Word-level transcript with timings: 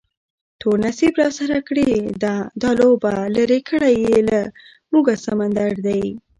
تور 0.59 0.77
نصیب 0.85 1.13
راسره 1.21 1.57
کړې 1.67 1.89
ده 2.23 2.33
دا 2.61 2.69
لوبه، 2.79 3.13
لرې 3.35 3.59
کړی 3.69 3.93
یې 4.05 4.17
له 4.29 4.39
موږه 4.91 5.13
سمندر 5.25 5.71
دی 5.85 6.03